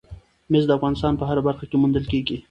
مس 0.51 0.63
د 0.67 0.71
افغانستان 0.77 1.13
په 1.17 1.23
هره 1.29 1.41
برخه 1.47 1.65
کې 1.69 1.77
موندل 1.81 2.05
کېږي. 2.11 2.37